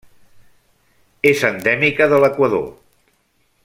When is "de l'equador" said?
2.15-2.69